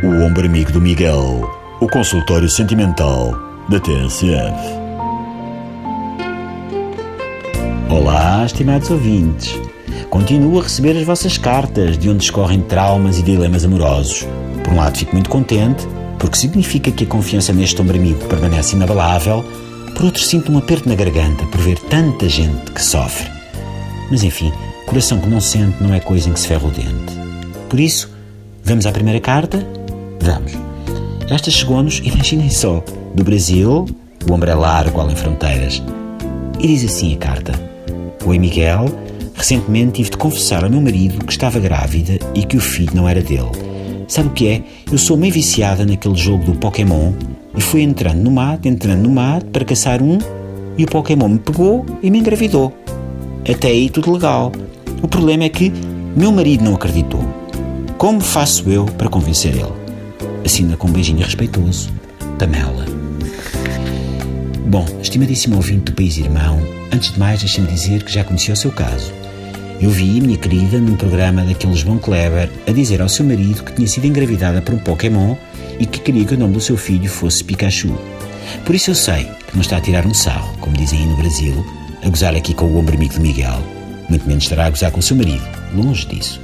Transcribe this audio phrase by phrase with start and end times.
[0.00, 1.50] O ombro amigo do Miguel.
[1.80, 3.32] O consultório sentimental
[3.68, 4.54] da TSF.
[7.90, 9.58] Olá, estimados ouvintes.
[10.08, 14.24] Continuo a receber as vossas cartas de onde escorrem traumas e dilemas amorosos.
[14.62, 15.84] Por um lado, fico muito contente,
[16.16, 19.44] porque significa que a confiança neste ombro amigo permanece inabalável.
[19.96, 23.28] Por outro, sinto um aperto na garganta por ver tanta gente que sofre.
[24.12, 24.52] Mas enfim,
[24.86, 27.18] coração que não sente não é coisa em que se ferra o dente.
[27.68, 28.08] Por isso,
[28.62, 29.77] vamos à primeira carta?
[30.28, 30.52] Vamos.
[31.30, 33.86] Esta chegou-nos, imaginem só, do Brasil,
[34.28, 35.82] o ombro é largo, além fronteiras.
[36.60, 37.52] E diz assim a carta:
[38.26, 38.84] Oi Miguel,
[39.32, 43.08] recentemente tive de confessar ao meu marido que estava grávida e que o filho não
[43.08, 43.50] era dele.
[44.06, 44.62] Sabe o que é?
[44.92, 47.14] Eu sou meio viciada naquele jogo do Pokémon
[47.56, 50.18] e fui entrando no mato, entrando no mato para caçar um
[50.76, 52.70] e o Pokémon me pegou e me engravidou.
[53.50, 54.52] Até aí tudo legal.
[55.02, 55.72] O problema é que
[56.14, 57.24] meu marido não acreditou.
[57.96, 59.77] Como faço eu para convencer ele?
[60.48, 61.90] Assina com um beijinho respeitoso.
[62.38, 62.86] Pamela.
[64.66, 66.58] Bom, estimadíssimo ouvinte do País Irmão,
[66.90, 69.12] antes de mais deixe-me dizer que já conheci o seu caso.
[69.78, 73.74] Eu vi, minha querida, num programa daqueles João Kleber, a dizer ao seu marido que
[73.74, 75.36] tinha sido engravidada por um Pokémon
[75.78, 77.94] e que queria que o nome do seu filho fosse Pikachu.
[78.64, 81.16] Por isso eu sei que não está a tirar um sarro, como dizem aí no
[81.18, 81.62] Brasil,
[82.02, 83.62] a gozar aqui com o ombro amigo de Miguel.
[84.08, 85.46] Muito menos estará a gozar com o seu marido.
[85.74, 86.40] Longe disso.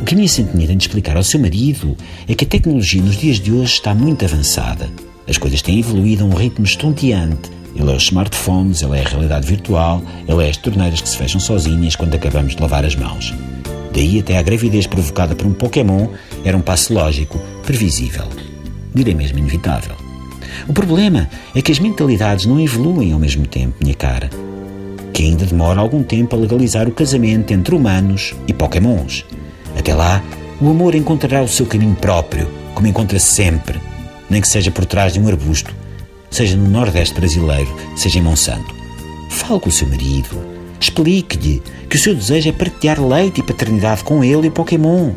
[0.00, 1.96] O que a minha sentinha tem de explicar ao seu marido
[2.28, 4.88] é que a tecnologia nos dias de hoje está muito avançada.
[5.28, 7.50] As coisas têm evoluído a um ritmo estonteante.
[7.74, 11.16] Ele é os smartphones, ele é a realidade virtual, ele é as torneiras que se
[11.16, 13.34] fecham sozinhas quando acabamos de lavar as mãos.
[13.92, 16.08] Daí até a gravidez provocada por um Pokémon
[16.44, 18.24] era um passo lógico, previsível.
[18.94, 19.94] Direi mesmo inevitável.
[20.68, 24.30] O problema é que as mentalidades não evoluem ao mesmo tempo, minha cara.
[25.12, 29.24] Que ainda demora algum tempo a legalizar o casamento entre humanos e Pokémons.
[29.76, 30.22] Até lá,
[30.60, 33.80] o amor encontrará o seu caminho próprio, como encontra sempre,
[34.28, 35.74] nem que seja por trás de um arbusto,
[36.30, 38.74] seja no Nordeste brasileiro, seja em Monsanto.
[39.28, 40.36] Fale com o seu marido,
[40.80, 45.12] explique-lhe que o seu desejo é partilhar leite e paternidade com ele e Pokémon.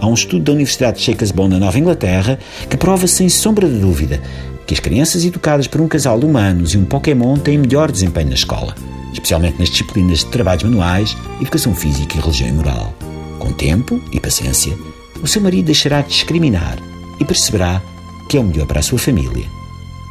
[0.00, 3.78] Há um estudo da Universidade de Shakespeare na Nova Inglaterra que prova sem sombra de
[3.78, 4.20] dúvida
[4.66, 8.28] que as crianças educadas por um casal de humanos e um Pokémon têm melhor desempenho
[8.28, 8.74] na escola,
[9.12, 13.11] especialmente nas disciplinas de trabalhos manuais, educação física e religião e moral.
[13.42, 14.78] Com tempo e paciência,
[15.20, 16.78] o seu marido deixará de discriminar
[17.18, 17.82] e perceberá
[18.28, 19.44] que é o melhor para a sua família.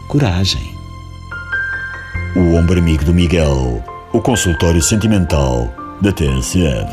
[0.10, 0.76] Coragem.
[2.36, 3.82] O ombro amigo do Miguel.
[4.12, 6.92] O consultório sentimental da TSF.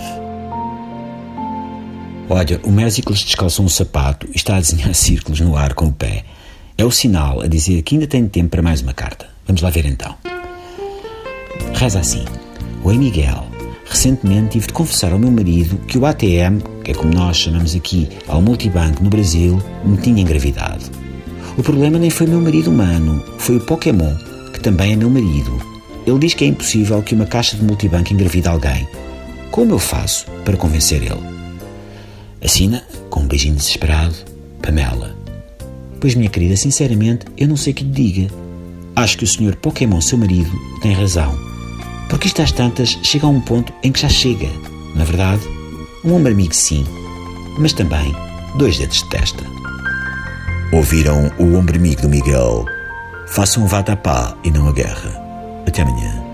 [2.31, 5.93] Olha, o Mésicles descalçou um sapato e está a desenhar círculos no ar com o
[5.93, 6.25] pé.
[6.77, 9.27] É o sinal a dizer que ainda tem tempo para mais uma carta.
[9.45, 10.15] Vamos lá ver então.
[11.75, 12.25] Reza assim:
[12.85, 13.48] Oi Miguel,
[13.89, 17.75] Recentemente tive de confessar ao meu marido que o ATM, que é como nós chamamos
[17.75, 20.85] aqui ao multibanco no Brasil, me tinha engravidado.
[21.57, 24.15] O problema nem foi meu marido humano, foi o Pokémon,
[24.53, 25.61] que também é meu marido.
[26.07, 28.87] Ele diz que é impossível que uma caixa de multibanco engravide alguém.
[29.51, 31.21] Como eu faço para convencer ele?
[32.45, 34.15] Assina, com um beijinho desesperado,
[34.63, 35.17] Pamela.
[36.01, 38.35] Pois, minha querida, sinceramente, eu não sei o que lhe diga.
[38.95, 40.51] Acho que o senhor Pokémon, seu marido,
[40.81, 41.48] tem razão.
[42.09, 44.49] Porque isto às tantas chega a um ponto em que já chega,
[44.99, 45.43] é verdade?
[46.05, 46.87] Um ombro amigo sim,
[47.59, 48.15] mas também
[48.57, 49.45] dois dedos de testa.
[50.73, 52.65] Ouviram o ombro amigo do Miguel?
[53.29, 55.21] Façam um vá-da-pá e não a guerra.
[55.67, 56.28] Até amanhã.